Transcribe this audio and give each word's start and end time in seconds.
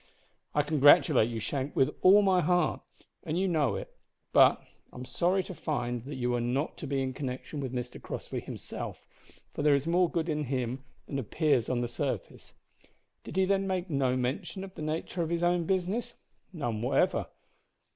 "I 0.55 0.63
congratulate 0.63 1.29
you, 1.29 1.39
Shank, 1.39 1.75
with 1.75 1.91
all 2.01 2.23
my 2.23 2.41
heart, 2.41 2.81
and 3.23 3.37
you 3.37 3.47
know 3.47 3.75
it; 3.75 3.95
but 4.33 4.59
I'm 4.91 5.05
sorry 5.05 5.43
to 5.43 5.53
find 5.53 6.03
that 6.05 6.15
you 6.15 6.33
are 6.33 6.41
not 6.41 6.75
to 6.79 6.87
be 6.87 7.03
in 7.03 7.13
connection 7.13 7.59
with 7.59 7.71
Mr 7.71 8.01
Crossley 8.01 8.39
himself, 8.39 9.05
for 9.53 9.61
there 9.61 9.75
is 9.75 9.85
more 9.85 10.09
good 10.09 10.27
in 10.27 10.45
him 10.45 10.83
than 11.05 11.19
appears 11.19 11.69
on 11.69 11.81
the 11.81 11.87
surface. 11.87 12.55
Did 13.23 13.35
he 13.37 13.45
then 13.45 13.67
make 13.67 13.91
no 13.91 14.17
mention 14.17 14.63
of 14.63 14.73
the 14.73 14.81
nature 14.81 15.21
of 15.21 15.29
his 15.29 15.43
own 15.43 15.65
business?" 15.65 16.15
"None 16.51 16.81
whatever. 16.81 17.27